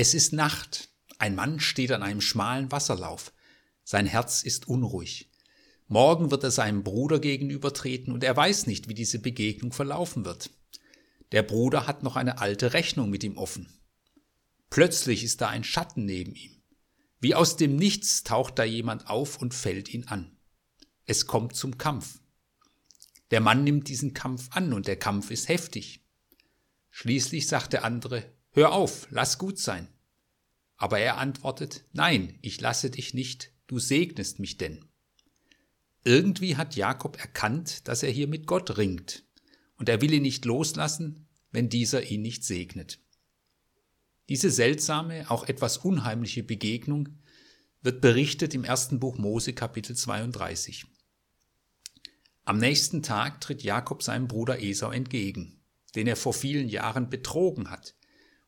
Es 0.00 0.14
ist 0.14 0.32
Nacht. 0.32 0.90
Ein 1.18 1.34
Mann 1.34 1.58
steht 1.58 1.90
an 1.90 2.04
einem 2.04 2.20
schmalen 2.20 2.70
Wasserlauf. 2.70 3.32
Sein 3.82 4.06
Herz 4.06 4.44
ist 4.44 4.68
unruhig. 4.68 5.28
Morgen 5.88 6.30
wird 6.30 6.44
er 6.44 6.52
seinem 6.52 6.84
Bruder 6.84 7.18
gegenübertreten 7.18 8.12
und 8.12 8.22
er 8.22 8.36
weiß 8.36 8.68
nicht, 8.68 8.88
wie 8.88 8.94
diese 8.94 9.18
Begegnung 9.18 9.72
verlaufen 9.72 10.24
wird. 10.24 10.50
Der 11.32 11.42
Bruder 11.42 11.88
hat 11.88 12.04
noch 12.04 12.14
eine 12.14 12.38
alte 12.38 12.74
Rechnung 12.74 13.10
mit 13.10 13.24
ihm 13.24 13.36
offen. 13.36 13.76
Plötzlich 14.70 15.24
ist 15.24 15.40
da 15.40 15.48
ein 15.48 15.64
Schatten 15.64 16.04
neben 16.04 16.36
ihm. 16.36 16.62
Wie 17.18 17.34
aus 17.34 17.56
dem 17.56 17.74
Nichts 17.74 18.22
taucht 18.22 18.56
da 18.60 18.62
jemand 18.62 19.10
auf 19.10 19.42
und 19.42 19.52
fällt 19.52 19.92
ihn 19.92 20.06
an. 20.06 20.36
Es 21.06 21.26
kommt 21.26 21.56
zum 21.56 21.76
Kampf. 21.76 22.20
Der 23.32 23.40
Mann 23.40 23.64
nimmt 23.64 23.88
diesen 23.88 24.14
Kampf 24.14 24.46
an 24.52 24.72
und 24.72 24.86
der 24.86 24.96
Kampf 24.96 25.32
ist 25.32 25.48
heftig. 25.48 26.04
Schließlich 26.88 27.48
sagt 27.48 27.72
der 27.72 27.82
andere, 27.82 28.37
Hör 28.58 28.72
auf, 28.72 29.06
lass 29.12 29.38
gut 29.38 29.56
sein. 29.60 29.86
Aber 30.78 30.98
er 30.98 31.18
antwortet, 31.18 31.84
Nein, 31.92 32.40
ich 32.42 32.60
lasse 32.60 32.90
dich 32.90 33.14
nicht, 33.14 33.52
du 33.68 33.78
segnest 33.78 34.40
mich 34.40 34.56
denn. 34.56 34.84
Irgendwie 36.02 36.56
hat 36.56 36.74
Jakob 36.74 37.20
erkannt, 37.20 37.86
dass 37.86 38.02
er 38.02 38.10
hier 38.10 38.26
mit 38.26 38.48
Gott 38.48 38.76
ringt, 38.76 39.22
und 39.76 39.88
er 39.88 40.00
will 40.00 40.12
ihn 40.12 40.22
nicht 40.22 40.44
loslassen, 40.44 41.28
wenn 41.52 41.68
dieser 41.68 42.02
ihn 42.10 42.20
nicht 42.20 42.42
segnet. 42.42 42.98
Diese 44.28 44.50
seltsame, 44.50 45.30
auch 45.30 45.44
etwas 45.46 45.78
unheimliche 45.78 46.42
Begegnung 46.42 47.10
wird 47.80 48.00
berichtet 48.00 48.54
im 48.54 48.64
ersten 48.64 48.98
Buch 48.98 49.18
Mose 49.18 49.52
Kapitel 49.52 49.94
32. 49.94 50.84
Am 52.44 52.58
nächsten 52.58 53.04
Tag 53.04 53.40
tritt 53.40 53.62
Jakob 53.62 54.02
seinem 54.02 54.26
Bruder 54.26 54.60
Esau 54.60 54.90
entgegen, 54.90 55.62
den 55.94 56.08
er 56.08 56.16
vor 56.16 56.34
vielen 56.34 56.68
Jahren 56.68 57.08
betrogen 57.08 57.70
hat 57.70 57.94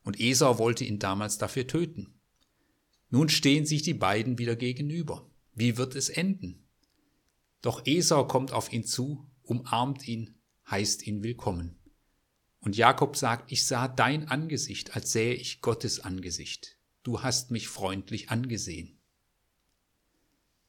und 0.03 0.19
Esau 0.19 0.57
wollte 0.57 0.83
ihn 0.83 0.99
damals 0.99 1.37
dafür 1.37 1.67
töten. 1.67 2.13
Nun 3.09 3.29
stehen 3.29 3.65
sich 3.65 3.81
die 3.81 3.93
beiden 3.93 4.37
wieder 4.37 4.55
gegenüber. 4.55 5.29
Wie 5.53 5.77
wird 5.77 5.95
es 5.95 6.09
enden? 6.09 6.67
Doch 7.61 7.85
Esau 7.85 8.25
kommt 8.25 8.53
auf 8.53 8.71
ihn 8.71 8.85
zu, 8.85 9.29
umarmt 9.43 10.07
ihn, 10.07 10.35
heißt 10.69 11.05
ihn 11.05 11.23
willkommen. 11.23 11.77
Und 12.61 12.77
Jakob 12.77 13.17
sagt, 13.17 13.51
ich 13.51 13.65
sah 13.65 13.87
dein 13.87 14.27
Angesicht, 14.27 14.95
als 14.95 15.11
sähe 15.11 15.33
ich 15.33 15.61
Gottes 15.61 15.99
Angesicht. 15.99 16.77
Du 17.03 17.21
hast 17.21 17.51
mich 17.51 17.67
freundlich 17.67 18.29
angesehen. 18.29 18.97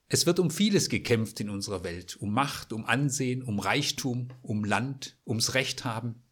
Es 0.09 0.27
wird 0.27 0.39
um 0.41 0.51
vieles 0.51 0.89
gekämpft 0.89 1.41
in 1.41 1.49
unserer 1.49 1.85
Welt, 1.85 2.17
um 2.17 2.33
Macht, 2.33 2.73
um 2.73 2.85
Ansehen, 2.85 3.43
um 3.43 3.59
Reichtum, 3.59 4.29
um 4.43 4.65
Land, 4.65 5.19
ums 5.27 5.55
Recht 5.55 5.85
haben. 5.85 6.23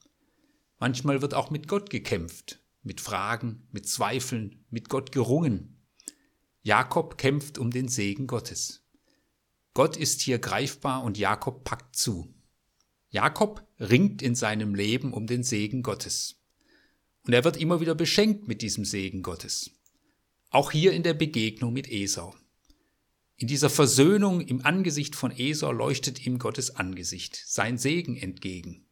Manchmal 0.79 1.23
wird 1.23 1.35
auch 1.35 1.51
mit 1.51 1.69
Gott 1.69 1.89
gekämpft, 1.89 2.61
mit 2.83 3.01
Fragen, 3.01 3.67
mit 3.73 3.89
Zweifeln, 3.89 4.65
mit 4.71 4.89
Gott 4.89 5.13
gerungen. 5.13 5.77
Jakob 6.63 7.19
kämpft 7.19 7.59
um 7.59 7.71
den 7.71 7.89
Segen 7.89 8.27
Gottes. 8.27 8.85
Gott 9.75 9.97
ist 9.97 10.21
hier 10.21 10.39
greifbar 10.39 11.05
und 11.05 11.19
Jakob 11.19 11.65
packt 11.65 11.97
zu. 11.97 12.35
Jakob 13.09 13.67
ringt 13.79 14.23
in 14.23 14.35
seinem 14.35 14.75
Leben 14.75 15.13
um 15.13 15.27
den 15.27 15.43
Segen 15.43 15.83
Gottes. 15.83 16.41
Und 17.27 17.33
er 17.33 17.45
wird 17.45 17.57
immer 17.57 17.81
wieder 17.81 17.95
beschenkt 17.95 18.49
mit 18.49 18.63
diesem 18.63 18.85
Segen 18.85 19.23
Gottes. 19.23 19.71
Auch 20.51 20.73
hier 20.73 20.93
in 20.93 21.03
der 21.03 21.15
Begegnung 21.15 21.73
mit 21.73 21.89
Esau. 21.91 22.35
In 23.37 23.49
dieser 23.49 23.71
Versöhnung 23.71 24.41
im 24.41 24.67
Angesicht 24.67 25.17
von 25.17 25.31
Esau 25.31 25.73
leuchtet 25.73 26.27
ihm 26.27 26.39
Gottes 26.39 26.77
Angesicht, 26.77 27.43
sein 27.47 27.79
Segen 27.79 28.17
entgegen. 28.17 28.87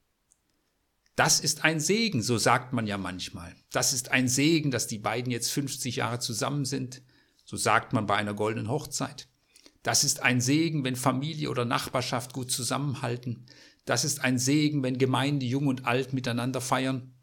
Das 1.19 1.41
ist 1.41 1.65
ein 1.65 1.81
Segen, 1.81 2.23
so 2.23 2.39
sagt 2.39 2.73
man 2.73 2.87
ja 2.87 2.97
manchmal. 2.97 3.53
Das 3.73 3.93
ist 3.93 4.13
ein 4.13 4.29
Segen, 4.29 4.71
dass 4.71 4.87
die 4.87 5.01
beiden 5.01 5.33
jetzt 5.33 5.51
50 5.51 5.97
Jahre 5.97 6.21
zusammen 6.21 6.65
sind. 6.65 7.03
So 7.45 7.57
sagt 7.57 7.93
man 7.93 8.07
bei 8.07 8.15
einer 8.15 8.35
goldenen 8.35 8.69
Hochzeit. 8.69 9.27
Das 9.83 10.05
ist 10.05 10.23
ein 10.23 10.41
Segen, 10.41 10.85
wenn 10.85 10.95
Familie 10.95 11.51
oder 11.51 11.65
Nachbarschaft 11.65 12.35
gut 12.35 12.53
zusammenhalten. 12.53 13.47
Das 13.85 14.05
ist 14.05 14.21
ein 14.21 14.39
Segen, 14.39 14.85
wenn 14.85 14.97
Gemeinde 14.97 15.45
jung 15.45 15.67
und 15.67 15.87
alt 15.87 16.13
miteinander 16.13 16.61
feiern. 16.61 17.15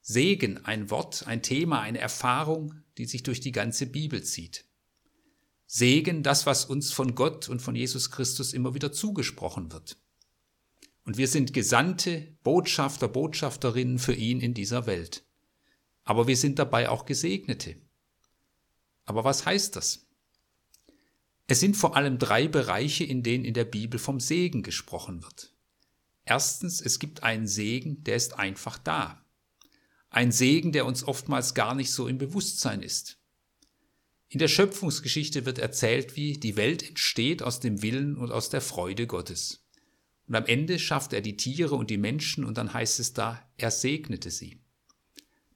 Segen, 0.00 0.64
ein 0.64 0.88
Wort, 0.88 1.26
ein 1.26 1.42
Thema, 1.42 1.80
eine 1.80 1.98
Erfahrung, 1.98 2.84
die 2.98 3.06
sich 3.06 3.24
durch 3.24 3.40
die 3.40 3.50
ganze 3.50 3.86
Bibel 3.86 4.22
zieht. 4.22 4.64
Segen, 5.66 6.22
das, 6.22 6.46
was 6.46 6.66
uns 6.66 6.92
von 6.92 7.16
Gott 7.16 7.48
und 7.48 7.62
von 7.62 7.74
Jesus 7.74 8.12
Christus 8.12 8.52
immer 8.52 8.74
wieder 8.74 8.92
zugesprochen 8.92 9.72
wird. 9.72 9.96
Und 11.04 11.16
wir 11.16 11.28
sind 11.28 11.52
Gesandte, 11.52 12.36
Botschafter, 12.42 13.08
Botschafterinnen 13.08 13.98
für 13.98 14.14
ihn 14.14 14.40
in 14.40 14.54
dieser 14.54 14.86
Welt. 14.86 15.24
Aber 16.04 16.26
wir 16.26 16.36
sind 16.36 16.58
dabei 16.58 16.88
auch 16.88 17.04
Gesegnete. 17.06 17.76
Aber 19.04 19.24
was 19.24 19.46
heißt 19.46 19.76
das? 19.76 20.06
Es 21.48 21.60
sind 21.60 21.76
vor 21.76 21.96
allem 21.96 22.18
drei 22.18 22.46
Bereiche, 22.48 23.04
in 23.04 23.22
denen 23.22 23.44
in 23.44 23.54
der 23.54 23.64
Bibel 23.64 23.98
vom 23.98 24.20
Segen 24.20 24.62
gesprochen 24.62 25.22
wird. 25.22 25.52
Erstens, 26.24 26.80
es 26.80 26.98
gibt 26.98 27.24
einen 27.24 27.48
Segen, 27.48 28.04
der 28.04 28.16
ist 28.16 28.38
einfach 28.38 28.78
da. 28.78 29.24
Ein 30.08 30.30
Segen, 30.30 30.72
der 30.72 30.86
uns 30.86 31.02
oftmals 31.02 31.54
gar 31.54 31.74
nicht 31.74 31.92
so 31.92 32.06
im 32.06 32.18
Bewusstsein 32.18 32.82
ist. 32.82 33.18
In 34.28 34.38
der 34.38 34.48
Schöpfungsgeschichte 34.48 35.44
wird 35.44 35.58
erzählt, 35.58 36.16
wie 36.16 36.38
die 36.38 36.56
Welt 36.56 36.88
entsteht 36.88 37.42
aus 37.42 37.60
dem 37.60 37.82
Willen 37.82 38.16
und 38.16 38.30
aus 38.30 38.48
der 38.48 38.60
Freude 38.60 39.06
Gottes. 39.06 39.61
Und 40.26 40.34
am 40.34 40.46
Ende 40.46 40.78
schafft 40.78 41.12
er 41.12 41.20
die 41.20 41.36
Tiere 41.36 41.74
und 41.74 41.90
die 41.90 41.98
Menschen 41.98 42.44
und 42.44 42.58
dann 42.58 42.72
heißt 42.72 43.00
es 43.00 43.12
da, 43.12 43.42
er 43.56 43.70
segnete 43.70 44.30
sie. 44.30 44.60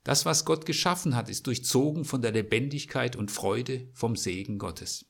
Das, 0.06 0.24
was 0.24 0.44
Gott 0.44 0.66
geschaffen 0.66 1.16
hat, 1.16 1.28
ist 1.28 1.48
durchzogen 1.48 2.04
von 2.04 2.22
der 2.22 2.30
Lebendigkeit 2.30 3.16
und 3.16 3.32
Freude 3.32 3.88
vom 3.92 4.14
Segen 4.14 4.58
Gottes. 4.58 5.06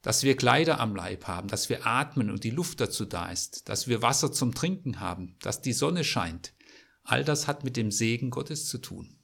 Dass 0.00 0.22
wir 0.22 0.36
Kleider 0.36 0.80
am 0.80 0.96
Leib 0.96 1.26
haben, 1.26 1.48
dass 1.48 1.68
wir 1.68 1.86
atmen 1.86 2.30
und 2.30 2.44
die 2.44 2.50
Luft 2.50 2.80
dazu 2.80 3.04
da 3.04 3.30
ist, 3.30 3.68
dass 3.68 3.86
wir 3.86 4.00
Wasser 4.00 4.32
zum 4.32 4.54
Trinken 4.54 5.00
haben, 5.00 5.36
dass 5.40 5.60
die 5.60 5.74
Sonne 5.74 6.02
scheint, 6.02 6.54
all 7.02 7.24
das 7.24 7.46
hat 7.46 7.62
mit 7.62 7.76
dem 7.76 7.90
Segen 7.90 8.30
Gottes 8.30 8.66
zu 8.68 8.78
tun. 8.78 9.18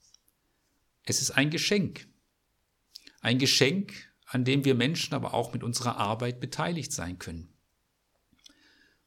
Es 1.05 1.23
ist 1.23 1.31
ein 1.31 1.49
Geschenk. 1.49 2.07
Ein 3.23 3.39
Geschenk, 3.39 3.95
an 4.27 4.45
dem 4.45 4.67
wir 4.67 4.75
Menschen 4.75 5.15
aber 5.15 5.33
auch 5.33 5.55
mit 5.55 5.63
unserer 5.63 5.97
Arbeit 5.97 6.41
beteiligt 6.41 6.93
sein 6.93 7.19
können. 7.19 7.54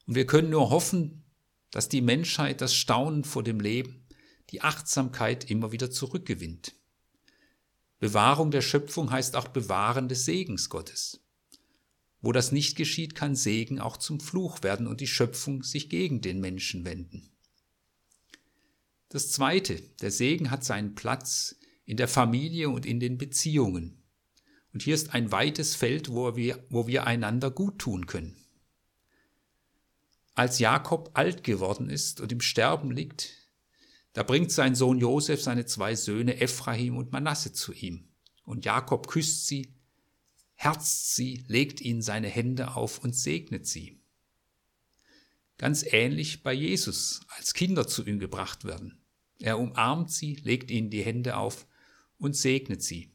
Und 0.08 0.14
wir 0.14 0.26
können 0.26 0.48
nur 0.48 0.70
hoffen, 0.70 1.22
dass 1.70 1.90
die 1.90 2.00
Menschheit 2.00 2.62
das 2.62 2.74
Staunen 2.74 3.24
vor 3.24 3.42
dem 3.42 3.60
Leben, 3.60 4.06
die 4.48 4.62
Achtsamkeit 4.62 5.50
immer 5.50 5.70
wieder 5.70 5.90
zurückgewinnt. 5.90 6.74
Bewahrung 7.98 8.50
der 8.50 8.62
Schöpfung 8.62 9.10
heißt 9.10 9.36
auch 9.36 9.48
Bewahren 9.48 10.08
des 10.08 10.24
Segens 10.24 10.70
Gottes. 10.70 11.20
Wo 12.22 12.32
das 12.32 12.52
nicht 12.52 12.74
geschieht, 12.74 13.14
kann 13.14 13.36
Segen 13.36 13.80
auch 13.80 13.98
zum 13.98 14.18
Fluch 14.18 14.62
werden 14.62 14.86
und 14.86 15.02
die 15.02 15.06
Schöpfung 15.06 15.62
sich 15.62 15.90
gegen 15.90 16.22
den 16.22 16.40
Menschen 16.40 16.86
wenden. 16.86 17.30
Das 19.10 19.30
Zweite, 19.30 19.78
der 20.00 20.10
Segen 20.10 20.50
hat 20.50 20.64
seinen 20.64 20.94
Platz 20.94 21.56
in 21.84 21.98
der 21.98 22.08
Familie 22.08 22.70
und 22.70 22.86
in 22.86 22.98
den 22.98 23.18
Beziehungen. 23.18 24.02
Und 24.72 24.82
hier 24.82 24.94
ist 24.94 25.12
ein 25.12 25.32
weites 25.32 25.76
Feld, 25.76 26.08
wo 26.08 26.34
wir, 26.34 26.64
wo 26.70 26.86
wir 26.86 27.06
einander 27.06 27.50
gut 27.50 27.78
tun 27.78 28.06
können. 28.06 28.42
Als 30.38 30.60
Jakob 30.60 31.10
alt 31.14 31.42
geworden 31.42 31.90
ist 31.90 32.20
und 32.20 32.30
im 32.30 32.40
Sterben 32.40 32.92
liegt, 32.92 33.34
da 34.12 34.22
bringt 34.22 34.52
sein 34.52 34.76
Sohn 34.76 35.00
Josef 35.00 35.42
seine 35.42 35.66
zwei 35.66 35.96
Söhne 35.96 36.40
Ephraim 36.40 36.96
und 36.96 37.10
Manasse 37.10 37.52
zu 37.52 37.72
ihm. 37.72 38.06
Und 38.44 38.64
Jakob 38.64 39.08
küsst 39.08 39.48
sie, 39.48 39.74
herzt 40.54 41.16
sie, 41.16 41.42
legt 41.48 41.80
ihnen 41.80 42.02
seine 42.02 42.28
Hände 42.28 42.76
auf 42.76 43.00
und 43.00 43.16
segnet 43.16 43.66
sie. 43.66 44.00
Ganz 45.56 45.82
ähnlich 45.84 46.44
bei 46.44 46.52
Jesus, 46.52 47.22
als 47.36 47.52
Kinder 47.52 47.88
zu 47.88 48.06
ihm 48.06 48.20
gebracht 48.20 48.64
werden. 48.64 49.02
Er 49.40 49.58
umarmt 49.58 50.12
sie, 50.12 50.36
legt 50.36 50.70
ihnen 50.70 50.88
die 50.88 51.02
Hände 51.02 51.36
auf 51.36 51.66
und 52.16 52.36
segnet 52.36 52.80
sie. 52.80 53.10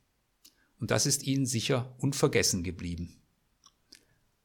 Und 0.77 0.91
das 0.91 1.05
ist 1.05 1.23
ihnen 1.23 1.45
sicher 1.45 1.95
unvergessen 1.99 2.63
geblieben. 2.63 3.22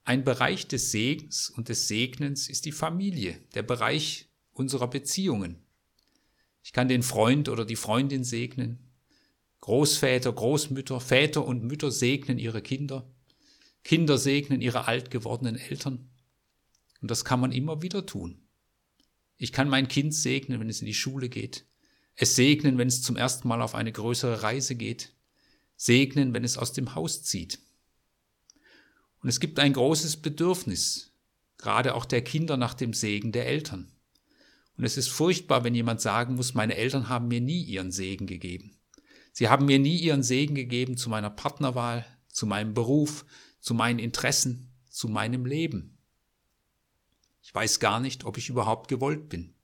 Ein 0.08 0.24
Bereich 0.24 0.66
des 0.66 0.90
Segens 0.90 1.50
und 1.50 1.68
des 1.68 1.86
Segnens 1.86 2.48
ist 2.48 2.64
die 2.64 2.72
Familie, 2.72 3.38
der 3.54 3.62
Bereich 3.62 4.30
unserer 4.54 4.88
Beziehungen. 4.88 5.58
Ich 6.62 6.72
kann 6.72 6.88
den 6.88 7.02
Freund 7.02 7.50
oder 7.50 7.66
die 7.66 7.76
Freundin 7.76 8.24
segnen. 8.24 8.78
Großväter, 9.60 10.32
Großmütter, 10.32 10.98
Väter 11.02 11.44
und 11.44 11.62
Mütter 11.62 11.90
segnen 11.90 12.38
ihre 12.38 12.62
Kinder. 12.62 13.06
Kinder 13.84 14.16
segnen 14.16 14.62
ihre 14.62 14.88
alt 14.88 15.10
gewordenen 15.10 15.56
Eltern. 15.56 16.08
Und 17.02 17.10
das 17.10 17.26
kann 17.26 17.40
man 17.40 17.52
immer 17.52 17.82
wieder 17.82 18.06
tun. 18.06 18.40
Ich 19.36 19.52
kann 19.52 19.68
mein 19.68 19.88
Kind 19.88 20.14
segnen, 20.14 20.58
wenn 20.58 20.70
es 20.70 20.80
in 20.80 20.86
die 20.86 20.94
Schule 20.94 21.28
geht. 21.28 21.66
Es 22.14 22.34
segnen, 22.34 22.78
wenn 22.78 22.88
es 22.88 23.02
zum 23.02 23.16
ersten 23.16 23.46
Mal 23.46 23.60
auf 23.60 23.74
eine 23.74 23.92
größere 23.92 24.42
Reise 24.42 24.74
geht. 24.74 25.12
Segnen, 25.76 26.32
wenn 26.32 26.44
es 26.44 26.56
aus 26.56 26.72
dem 26.72 26.94
Haus 26.94 27.24
zieht. 27.24 27.58
Und 29.20 29.28
es 29.28 29.40
gibt 29.40 29.58
ein 29.58 29.72
großes 29.72 30.18
Bedürfnis, 30.18 31.12
gerade 31.56 31.94
auch 31.94 32.04
der 32.04 32.22
Kinder 32.22 32.56
nach 32.56 32.74
dem 32.74 32.92
Segen 32.92 33.32
der 33.32 33.46
Eltern. 33.46 33.92
Und 34.76 34.84
es 34.84 34.96
ist 34.96 35.08
furchtbar, 35.08 35.64
wenn 35.64 35.74
jemand 35.74 36.00
sagen 36.00 36.36
muss, 36.36 36.54
meine 36.54 36.76
Eltern 36.76 37.08
haben 37.08 37.28
mir 37.28 37.40
nie 37.40 37.62
ihren 37.62 37.90
Segen 37.90 38.26
gegeben. 38.26 38.78
Sie 39.32 39.48
haben 39.48 39.66
mir 39.66 39.78
nie 39.78 39.96
ihren 39.96 40.22
Segen 40.22 40.54
gegeben 40.54 40.96
zu 40.96 41.10
meiner 41.10 41.30
Partnerwahl, 41.30 42.06
zu 42.28 42.46
meinem 42.46 42.74
Beruf, 42.74 43.24
zu 43.60 43.74
meinen 43.74 43.98
Interessen, 43.98 44.72
zu 44.88 45.08
meinem 45.08 45.46
Leben. 45.46 45.98
Ich 47.42 47.54
weiß 47.54 47.80
gar 47.80 47.98
nicht, 47.98 48.24
ob 48.24 48.36
ich 48.36 48.48
überhaupt 48.48 48.88
gewollt 48.88 49.28
bin. 49.28 49.54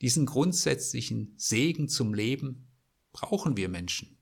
Diesen 0.00 0.26
grundsätzlichen 0.26 1.34
Segen 1.36 1.88
zum 1.88 2.14
Leben 2.14 2.68
brauchen 3.12 3.56
wir 3.56 3.68
Menschen. 3.68 4.15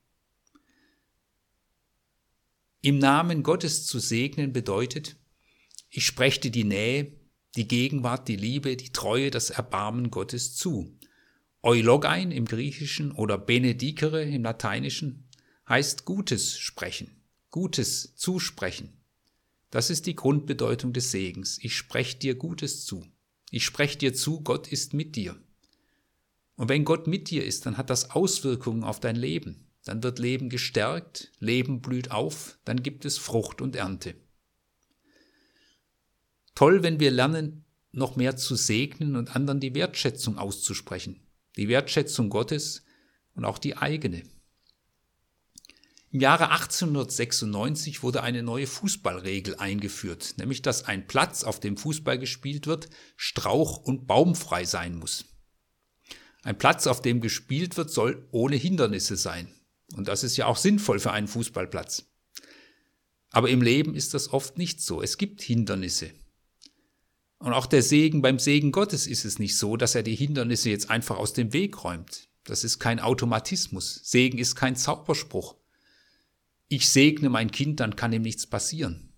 Im 2.85 2.99
Namen 2.99 3.43
Gottes 3.43 3.87
zu 3.87 3.99
segnen 3.99 4.53
bedeutet, 4.53 5.17
ich 5.89 6.05
spreche 6.05 6.41
dir 6.41 6.51
die 6.51 6.65
Nähe, 6.65 7.13
die 7.57 7.67
Gegenwart, 7.67 8.29
die 8.29 8.37
Liebe, 8.37 8.77
die 8.77 8.93
Treue, 8.93 9.31
das 9.31 9.49
Erbarmen 9.49 10.11
Gottes 10.11 10.55
zu. 10.55 10.95
Eulogein 11.63 12.31
im 12.31 12.45
Griechischen 12.45 13.11
oder 13.11 13.39
benedicere 13.39 14.25
im 14.25 14.43
Lateinischen 14.43 15.31
heißt 15.67 16.05
Gutes 16.05 16.59
sprechen, 16.59 17.23
Gutes 17.51 18.17
zusprechen. 18.17 18.93
Das 19.71 19.89
ist 19.89 20.05
die 20.05 20.15
Grundbedeutung 20.15 20.93
des 20.93 21.11
Segens. 21.11 21.59
Ich 21.63 21.75
spreche 21.75 22.19
dir 22.19 22.35
Gutes 22.35 22.85
zu. 22.85 23.07
Ich 23.51 23.65
spreche 23.65 23.97
dir 23.97 24.13
zu, 24.13 24.43
Gott 24.43 24.69
ist 24.69 24.93
mit 24.93 25.17
dir. 25.17 25.43
Und 26.57 26.69
wenn 26.69 26.85
Gott 26.85 27.07
mit 27.07 27.31
dir 27.31 27.47
ist, 27.47 27.65
dann 27.65 27.79
hat 27.79 27.89
das 27.89 28.11
Auswirkungen 28.11 28.85
auf 28.85 29.01
dein 29.01 29.17
Leben. 29.17 29.64
Dann 29.85 30.03
wird 30.03 30.19
Leben 30.19 30.49
gestärkt, 30.49 31.31
Leben 31.39 31.81
blüht 31.81 32.11
auf, 32.11 32.59
dann 32.65 32.83
gibt 32.83 33.05
es 33.05 33.19
Frucht 33.19 33.61
und 33.61 33.77
Ernte. 33.77 34.15
Toll, 36.55 36.83
wenn 36.83 37.01
wir 37.01 37.11
lernen, 37.11 37.65
noch 37.93 38.17
mehr 38.17 38.37
zu 38.37 38.57
segnen 38.57 39.17
und 39.17 39.35
anderen 39.35 39.61
die 39.61 39.75
Wertschätzung 39.75 40.39
auszusprechen. 40.39 41.21
Die 41.57 41.69
Wertschätzung 41.69 42.31
Gottes 42.31 42.85
und 43.35 43.45
auch 43.45 43.59
die 43.59 43.77
eigene. 43.77 44.23
Im 46.11 46.21
Jahre 46.21 46.51
1896 46.51 48.05
wurde 48.05 48.23
eine 48.23 48.45
neue 48.45 48.69
Fußballregel 48.69 49.57
eingeführt, 49.57 50.35
nämlich 50.39 50.63
dass 50.63 50.85
ein 50.85 51.09
Platz, 51.09 51.43
auf 51.43 51.59
dem 51.59 51.77
Fußball 51.77 52.19
gespielt 52.21 52.69
wird, 52.69 52.89
strauch- 53.17 53.79
und 53.79 54.07
baumfrei 54.07 54.65
sein 54.65 54.97
muss. 54.97 55.25
Ein 56.45 56.57
Platz, 56.57 56.87
auf 56.87 57.03
dem 57.03 57.21
gespielt 57.21 57.77
wird, 57.77 57.91
soll 57.91 58.29
ohne 58.31 58.55
Hindernisse 58.55 59.17
sein. 59.17 59.53
Und 59.95 60.09
das 60.09 60.25
ist 60.25 60.37
ja 60.37 60.47
auch 60.47 60.57
sinnvoll 60.57 60.99
für 60.99 61.13
einen 61.13 61.29
Fußballplatz. 61.29 62.05
Aber 63.31 63.49
im 63.49 63.63
Leben 63.63 63.95
ist 63.95 64.15
das 64.15 64.33
oft 64.33 64.59
nicht 64.59 64.81
so. 64.81 65.03
Es 65.03 65.19
gibt 65.19 65.43
Hindernisse. 65.43 66.11
Und 67.39 67.53
auch 67.53 67.67
der 67.67 67.83
Segen 67.83 68.23
beim 68.23 68.39
Segen 68.39 68.73
Gottes 68.73 69.07
ist 69.07 69.25
es 69.25 69.39
nicht 69.39 69.57
so, 69.57 69.77
dass 69.77 69.95
er 69.95 70.03
die 70.03 70.15
Hindernisse 70.15 70.71
jetzt 70.71 70.91
einfach 70.91 71.19
aus 71.19 71.33
dem 71.33 71.53
Weg 71.53 71.85
räumt. 71.85 72.29
Das 72.45 72.65
ist 72.65 72.79
kein 72.79 73.01
Automatismus. 73.01 74.01
Segen 74.05 74.39
ist 74.39 74.55
kein 74.55 74.77
Zauberspruch. 74.77 75.57
Ich 76.69 76.89
segne 76.89 77.29
mein 77.29 77.51
Kind, 77.51 77.81
dann 77.81 77.97
kann 77.97 78.13
ihm 78.13 78.23
nichts 78.23 78.47
passieren. 78.47 79.13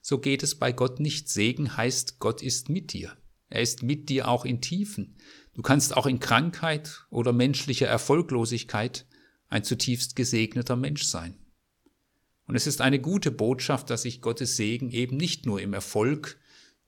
So 0.00 0.18
geht 0.18 0.42
es 0.42 0.58
bei 0.58 0.72
Gott 0.72 1.00
nicht. 1.00 1.28
Segen 1.28 1.76
heißt, 1.76 2.18
Gott 2.18 2.42
ist 2.42 2.68
mit 2.68 2.92
dir. 2.92 3.16
Er 3.48 3.62
ist 3.62 3.82
mit 3.82 4.08
dir 4.08 4.28
auch 4.28 4.44
in 4.44 4.60
Tiefen. 4.60 5.16
Du 5.54 5.62
kannst 5.62 5.96
auch 5.96 6.06
in 6.06 6.20
Krankheit 6.20 7.06
oder 7.10 7.32
menschlicher 7.32 7.86
Erfolglosigkeit 7.86 9.06
ein 9.54 9.62
zutiefst 9.62 10.16
gesegneter 10.16 10.74
Mensch 10.74 11.04
sein. 11.04 11.38
Und 12.46 12.56
es 12.56 12.66
ist 12.66 12.80
eine 12.80 13.00
gute 13.00 13.30
Botschaft, 13.30 13.88
dass 13.88 14.02
sich 14.02 14.20
Gottes 14.20 14.56
Segen 14.56 14.90
eben 14.90 15.16
nicht 15.16 15.46
nur 15.46 15.62
im 15.62 15.72
Erfolg 15.72 16.38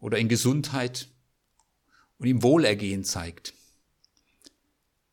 oder 0.01 0.19
in 0.19 0.29
Gesundheit 0.29 1.09
und 2.19 2.27
im 2.27 2.43
Wohlergehen 2.43 3.05
zeigt. 3.05 3.55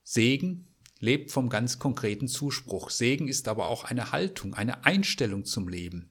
Segen 0.04 0.68
lebt 1.00 1.30
vom 1.32 1.50
ganz 1.50 1.78
konkreten 1.78 2.28
Zuspruch. 2.28 2.90
Segen 2.90 3.28
ist 3.28 3.48
aber 3.48 3.68
auch 3.68 3.84
eine 3.84 4.12
Haltung, 4.12 4.56
eine 4.56 4.84
Einstellung 4.84 5.46
zum 5.46 5.68
Leben. 5.68 6.10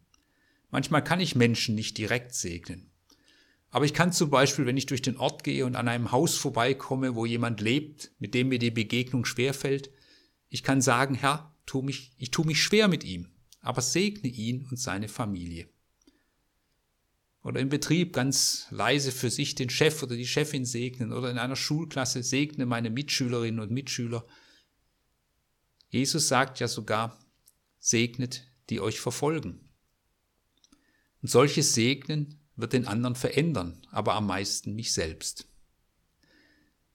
Manchmal 0.71 1.03
kann 1.03 1.19
ich 1.19 1.35
Menschen 1.35 1.75
nicht 1.75 1.99
direkt 1.99 2.35
segnen. 2.35 2.93
Aber 3.71 3.85
ich 3.85 3.95
kann 3.95 4.13
zum 4.13 4.31
Beispiel, 4.31 4.65
wenn 4.65 4.77
ich 4.77 4.87
durch 4.87 5.03
den 5.03 5.17
Ort 5.17 5.43
gehe 5.43 5.67
und 5.67 5.75
an 5.75 5.89
einem 5.89 6.13
Haus 6.13 6.37
vorbeikomme, 6.37 7.17
wo 7.17 7.27
jemand 7.27 7.61
lebt, 7.61 8.13
mit 8.21 8.33
dem 8.33 8.49
mir 8.49 8.61
die 8.61 8.71
Begegnung 8.71 9.25
schwerfällt, 9.25 9.91
ich 10.53 10.63
kann 10.63 10.83
sagen, 10.83 11.15
Herr, 11.15 11.57
tu 11.65 11.81
mich, 11.81 12.13
ich 12.19 12.31
tue 12.31 12.45
mich 12.45 12.63
schwer 12.63 12.87
mit 12.87 13.05
ihm, 13.05 13.31
aber 13.63 13.81
segne 13.81 14.29
ihn 14.29 14.67
und 14.71 14.77
seine 14.79 15.09
Familie. 15.09 15.67
Oder 17.43 17.59
im 17.59 17.71
Betrieb 17.71 18.13
ganz 18.13 18.67
leise 18.69 19.13
für 19.13 19.31
sich 19.31 19.55
den 19.55 19.71
Chef 19.71 20.03
oder 20.03 20.15
die 20.15 20.27
Chefin 20.27 20.67
segnen 20.67 21.15
oder 21.15 21.31
in 21.31 21.39
einer 21.39 21.57
Schulklasse 21.57 22.23
segne 22.23 22.67
meine 22.67 22.91
Mitschülerinnen 22.91 23.61
und 23.61 23.71
Mitschüler. 23.71 24.27
Jesus 25.89 26.29
sagt 26.29 26.61
ja 26.61 26.69
sogar, 26.69 27.19
segnet, 27.79 28.47
die 28.69 28.81
euch 28.81 29.01
verfolgen. 29.01 29.71
Und 31.23 31.31
solches 31.31 31.73
Segnen 31.73 32.39
wird 32.57 32.75
den 32.75 32.87
anderen 32.87 33.15
verändern, 33.15 33.87
aber 33.91 34.17
am 34.17 34.27
meisten 34.27 34.75
mich 34.75 34.93
selbst. 34.93 35.49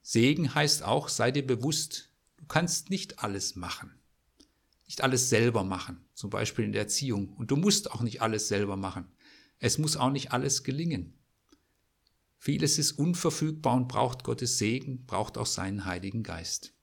Segen 0.03 0.53
heißt 0.53 0.83
auch, 0.83 1.09
sei 1.09 1.31
dir 1.31 1.45
bewusst, 1.45 2.06
du 2.47 2.53
kannst 2.53 2.89
nicht 2.89 3.19
alles 3.19 3.57
machen. 3.57 3.91
Nicht 4.85 5.03
alles 5.03 5.29
selber 5.29 5.65
machen, 5.65 6.05
zum 6.13 6.29
Beispiel 6.29 6.63
in 6.63 6.71
der 6.71 6.83
Erziehung. 6.83 7.33
Und 7.33 7.51
du 7.51 7.57
musst 7.57 7.91
auch 7.91 8.01
nicht 8.01 8.21
alles 8.21 8.47
selber 8.47 8.77
machen. 8.77 9.05
Es 9.59 9.77
muss 9.77 9.97
auch 9.97 10.11
nicht 10.11 10.31
alles 10.31 10.63
gelingen. 10.63 11.13
Vieles 12.37 12.77
ist 12.77 12.93
unverfügbar 12.93 13.75
und 13.75 13.89
braucht 13.89 14.23
Gottes 14.23 14.59
Segen, 14.59 15.05
braucht 15.05 15.37
auch 15.37 15.45
seinen 15.45 15.83
Heiligen 15.83 16.23
Geist. 16.23 16.73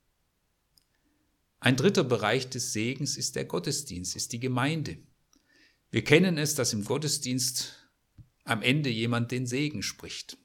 Ein 1.60 1.76
dritter 1.76 2.04
Bereich 2.04 2.50
des 2.50 2.74
Segens 2.74 3.16
ist 3.16 3.34
der 3.34 3.46
Gottesdienst, 3.46 4.16
ist 4.16 4.34
die 4.34 4.40
Gemeinde. 4.40 4.98
Wir 5.90 6.04
kennen 6.04 6.36
es, 6.36 6.54
dass 6.54 6.74
im 6.74 6.84
Gottesdienst 6.84 7.88
am 8.44 8.60
Ende 8.60 8.90
jemand 8.90 9.30
den 9.30 9.46
Segen 9.46 9.82
spricht. 9.82 10.36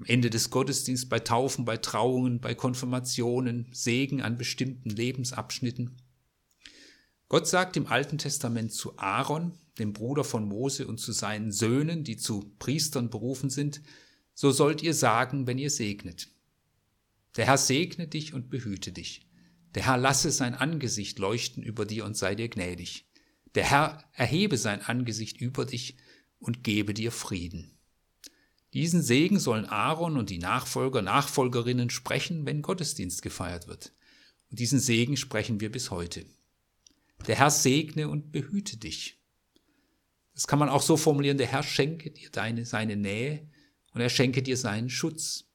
Am 0.00 0.06
Ende 0.06 0.30
des 0.30 0.48
Gottesdienstes 0.48 1.10
bei 1.10 1.18
Taufen, 1.18 1.66
bei 1.66 1.76
Trauungen, 1.76 2.40
bei 2.40 2.54
Konfirmationen, 2.54 3.66
Segen 3.70 4.22
an 4.22 4.38
bestimmten 4.38 4.88
Lebensabschnitten. 4.88 6.00
Gott 7.28 7.46
sagt 7.46 7.76
im 7.76 7.86
Alten 7.86 8.16
Testament 8.16 8.72
zu 8.72 8.98
Aaron, 8.98 9.52
dem 9.78 9.92
Bruder 9.92 10.24
von 10.24 10.48
Mose, 10.48 10.86
und 10.86 11.00
zu 11.00 11.12
seinen 11.12 11.52
Söhnen, 11.52 12.02
die 12.02 12.16
zu 12.16 12.50
Priestern 12.58 13.10
berufen 13.10 13.50
sind, 13.50 13.82
so 14.32 14.50
sollt 14.52 14.82
ihr 14.82 14.94
sagen, 14.94 15.46
wenn 15.46 15.58
ihr 15.58 15.70
segnet. 15.70 16.30
Der 17.36 17.44
Herr 17.44 17.58
segne 17.58 18.08
dich 18.08 18.32
und 18.32 18.48
behüte 18.48 18.92
dich. 18.92 19.28
Der 19.74 19.84
Herr 19.84 19.98
lasse 19.98 20.30
sein 20.30 20.54
Angesicht 20.54 21.18
leuchten 21.18 21.62
über 21.62 21.84
dir 21.84 22.06
und 22.06 22.16
sei 22.16 22.34
dir 22.34 22.48
gnädig. 22.48 23.04
Der 23.54 23.64
Herr 23.64 24.02
erhebe 24.14 24.56
sein 24.56 24.80
Angesicht 24.80 25.42
über 25.42 25.66
dich 25.66 25.98
und 26.38 26.64
gebe 26.64 26.94
dir 26.94 27.12
Frieden. 27.12 27.76
Diesen 28.72 29.02
Segen 29.02 29.40
sollen 29.40 29.66
Aaron 29.66 30.16
und 30.16 30.30
die 30.30 30.38
Nachfolger, 30.38 31.02
Nachfolgerinnen 31.02 31.90
sprechen, 31.90 32.46
wenn 32.46 32.62
Gottesdienst 32.62 33.22
gefeiert 33.22 33.66
wird. 33.66 33.92
Und 34.50 34.60
diesen 34.60 34.78
Segen 34.78 35.16
sprechen 35.16 35.60
wir 35.60 35.72
bis 35.72 35.90
heute. 35.90 36.24
Der 37.26 37.36
Herr 37.36 37.50
segne 37.50 38.08
und 38.08 38.30
behüte 38.32 38.76
dich. 38.76 39.18
Das 40.34 40.46
kann 40.46 40.58
man 40.58 40.68
auch 40.68 40.82
so 40.82 40.96
formulieren, 40.96 41.38
der 41.38 41.48
Herr 41.48 41.62
schenke 41.62 42.10
dir 42.10 42.30
deine, 42.30 42.64
seine 42.64 42.96
Nähe 42.96 43.48
und 43.92 44.00
er 44.00 44.08
schenke 44.08 44.42
dir 44.42 44.56
seinen 44.56 44.88
Schutz. 44.88 45.46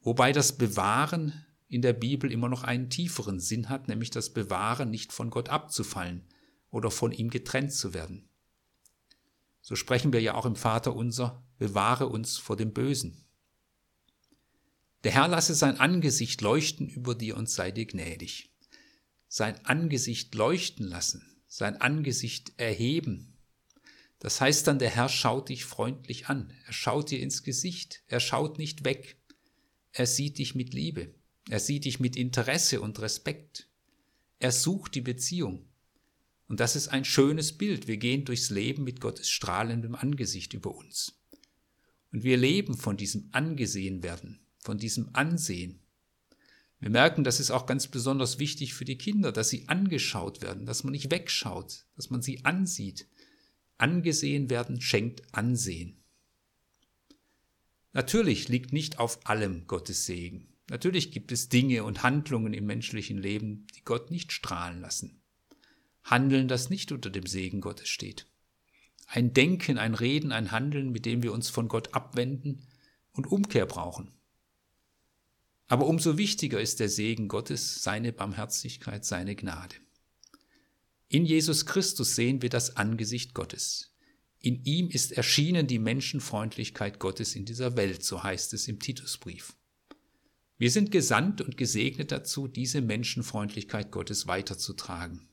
Wobei 0.00 0.32
das 0.32 0.56
Bewahren 0.56 1.44
in 1.68 1.82
der 1.82 1.92
Bibel 1.92 2.32
immer 2.32 2.48
noch 2.48 2.64
einen 2.64 2.88
tieferen 2.88 3.38
Sinn 3.38 3.68
hat, 3.68 3.88
nämlich 3.88 4.10
das 4.10 4.30
Bewahren 4.30 4.90
nicht 4.90 5.12
von 5.12 5.30
Gott 5.30 5.50
abzufallen 5.50 6.26
oder 6.70 6.90
von 6.90 7.12
ihm 7.12 7.28
getrennt 7.30 7.72
zu 7.72 7.92
werden. 7.94 8.29
So 9.70 9.76
sprechen 9.76 10.12
wir 10.12 10.20
ja 10.20 10.34
auch 10.34 10.46
im 10.46 10.56
Vater 10.56 10.96
unser, 10.96 11.44
bewahre 11.58 12.08
uns 12.08 12.38
vor 12.38 12.56
dem 12.56 12.72
Bösen. 12.72 13.24
Der 15.04 15.12
Herr 15.12 15.28
lasse 15.28 15.54
sein 15.54 15.78
Angesicht 15.78 16.40
leuchten 16.40 16.88
über 16.88 17.14
dir 17.14 17.36
und 17.36 17.48
sei 17.48 17.70
dir 17.70 17.86
gnädig. 17.86 18.50
Sein 19.28 19.64
Angesicht 19.64 20.34
leuchten 20.34 20.84
lassen, 20.84 21.24
sein 21.46 21.80
Angesicht 21.80 22.52
erheben. 22.56 23.38
Das 24.18 24.40
heißt 24.40 24.66
dann, 24.66 24.80
der 24.80 24.90
Herr 24.90 25.08
schaut 25.08 25.50
dich 25.50 25.64
freundlich 25.64 26.26
an, 26.26 26.52
er 26.66 26.72
schaut 26.72 27.12
dir 27.12 27.20
ins 27.20 27.44
Gesicht, 27.44 28.02
er 28.08 28.18
schaut 28.18 28.58
nicht 28.58 28.84
weg, 28.84 29.18
er 29.92 30.08
sieht 30.08 30.38
dich 30.38 30.56
mit 30.56 30.74
Liebe, 30.74 31.14
er 31.48 31.60
sieht 31.60 31.84
dich 31.84 32.00
mit 32.00 32.16
Interesse 32.16 32.80
und 32.80 32.98
Respekt, 32.98 33.68
er 34.40 34.50
sucht 34.50 34.96
die 34.96 35.00
Beziehung. 35.00 35.69
Und 36.50 36.58
das 36.58 36.74
ist 36.74 36.88
ein 36.88 37.04
schönes 37.04 37.52
Bild. 37.52 37.86
Wir 37.86 37.96
gehen 37.96 38.24
durchs 38.24 38.50
Leben 38.50 38.82
mit 38.82 39.00
Gottes 39.00 39.30
strahlendem 39.30 39.94
Angesicht 39.94 40.52
über 40.52 40.74
uns. 40.74 41.16
Und 42.10 42.24
wir 42.24 42.36
leben 42.36 42.76
von 42.76 42.96
diesem 42.96 43.28
Angesehenwerden, 43.30 44.40
von 44.58 44.76
diesem 44.76 45.10
Ansehen. 45.12 45.78
Wir 46.80 46.90
merken, 46.90 47.22
das 47.22 47.38
ist 47.38 47.52
auch 47.52 47.66
ganz 47.66 47.86
besonders 47.86 48.40
wichtig 48.40 48.74
für 48.74 48.84
die 48.84 48.98
Kinder, 48.98 49.30
dass 49.30 49.48
sie 49.48 49.68
angeschaut 49.68 50.42
werden, 50.42 50.66
dass 50.66 50.82
man 50.82 50.90
nicht 50.90 51.12
wegschaut, 51.12 51.84
dass 51.94 52.10
man 52.10 52.20
sie 52.20 52.44
ansieht. 52.44 53.06
Angesehen 53.78 54.50
werden 54.50 54.80
schenkt 54.80 55.32
Ansehen. 55.32 56.02
Natürlich 57.92 58.48
liegt 58.48 58.72
nicht 58.72 58.98
auf 58.98 59.24
allem 59.24 59.68
Gottes 59.68 60.04
Segen. 60.04 60.48
Natürlich 60.68 61.12
gibt 61.12 61.30
es 61.30 61.48
Dinge 61.48 61.84
und 61.84 62.02
Handlungen 62.02 62.54
im 62.54 62.66
menschlichen 62.66 63.18
Leben, 63.18 63.68
die 63.76 63.84
Gott 63.84 64.10
nicht 64.10 64.32
strahlen 64.32 64.80
lassen. 64.80 65.19
Handeln, 66.02 66.48
das 66.48 66.70
nicht 66.70 66.92
unter 66.92 67.10
dem 67.10 67.26
Segen 67.26 67.60
Gottes 67.60 67.88
steht. 67.88 68.26
Ein 69.06 69.32
Denken, 69.32 69.78
ein 69.78 69.94
Reden, 69.94 70.32
ein 70.32 70.50
Handeln, 70.52 70.90
mit 70.90 71.06
dem 71.06 71.22
wir 71.22 71.32
uns 71.32 71.48
von 71.48 71.68
Gott 71.68 71.94
abwenden 71.94 72.66
und 73.12 73.26
Umkehr 73.26 73.66
brauchen. 73.66 74.12
Aber 75.66 75.86
umso 75.86 76.18
wichtiger 76.18 76.60
ist 76.60 76.80
der 76.80 76.88
Segen 76.88 77.28
Gottes, 77.28 77.82
seine 77.82 78.12
Barmherzigkeit, 78.12 79.04
seine 79.04 79.36
Gnade. 79.36 79.76
In 81.08 81.24
Jesus 81.24 81.66
Christus 81.66 82.16
sehen 82.16 82.42
wir 82.42 82.50
das 82.50 82.76
Angesicht 82.76 83.34
Gottes. 83.34 83.92
In 84.40 84.64
ihm 84.64 84.88
ist 84.88 85.12
erschienen 85.12 85.66
die 85.66 85.78
Menschenfreundlichkeit 85.78 86.98
Gottes 86.98 87.34
in 87.34 87.44
dieser 87.44 87.76
Welt, 87.76 88.04
so 88.04 88.22
heißt 88.22 88.54
es 88.54 88.68
im 88.68 88.78
Titusbrief. 88.78 89.54
Wir 90.56 90.70
sind 90.70 90.90
gesandt 90.90 91.40
und 91.40 91.56
gesegnet 91.56 92.12
dazu, 92.12 92.46
diese 92.46 92.80
Menschenfreundlichkeit 92.80 93.90
Gottes 93.90 94.26
weiterzutragen. 94.26 95.29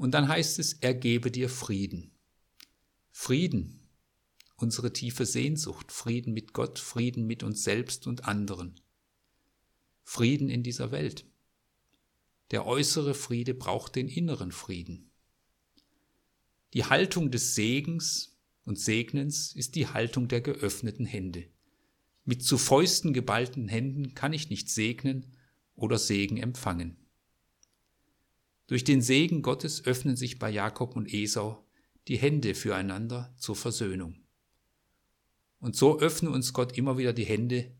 Und 0.00 0.12
dann 0.12 0.28
heißt 0.28 0.58
es, 0.58 0.72
er 0.72 0.94
gebe 0.94 1.30
dir 1.30 1.50
Frieden. 1.50 2.10
Frieden, 3.10 3.86
unsere 4.56 4.94
tiefe 4.94 5.26
Sehnsucht, 5.26 5.92
Frieden 5.92 6.32
mit 6.32 6.54
Gott, 6.54 6.78
Frieden 6.78 7.26
mit 7.26 7.42
uns 7.42 7.64
selbst 7.64 8.06
und 8.06 8.24
anderen. 8.24 8.80
Frieden 10.02 10.48
in 10.48 10.62
dieser 10.62 10.90
Welt. 10.90 11.26
Der 12.50 12.64
äußere 12.64 13.12
Friede 13.12 13.52
braucht 13.52 13.94
den 13.94 14.08
inneren 14.08 14.52
Frieden. 14.52 15.10
Die 16.72 16.86
Haltung 16.86 17.30
des 17.30 17.54
Segens 17.54 18.38
und 18.64 18.80
Segnens 18.80 19.54
ist 19.54 19.74
die 19.74 19.88
Haltung 19.88 20.28
der 20.28 20.40
geöffneten 20.40 21.04
Hände. 21.04 21.44
Mit 22.24 22.42
zu 22.42 22.56
Fäusten 22.56 23.12
geballten 23.12 23.68
Händen 23.68 24.14
kann 24.14 24.32
ich 24.32 24.48
nicht 24.48 24.70
segnen 24.70 25.36
oder 25.74 25.98
Segen 25.98 26.38
empfangen. 26.38 26.99
Durch 28.70 28.84
den 28.84 29.02
Segen 29.02 29.42
Gottes 29.42 29.84
öffnen 29.84 30.14
sich 30.14 30.38
bei 30.38 30.48
Jakob 30.48 30.94
und 30.94 31.12
Esau 31.12 31.66
die 32.06 32.16
Hände 32.16 32.54
füreinander 32.54 33.34
zur 33.36 33.56
Versöhnung. 33.56 34.14
Und 35.58 35.74
so 35.74 35.98
öffne 35.98 36.30
uns 36.30 36.52
Gott 36.52 36.78
immer 36.78 36.96
wieder 36.96 37.12
die 37.12 37.24
Hände, 37.24 37.72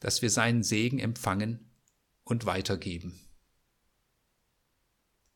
dass 0.00 0.20
wir 0.20 0.28
seinen 0.28 0.62
Segen 0.62 0.98
empfangen 0.98 1.70
und 2.24 2.44
weitergeben. 2.44 3.18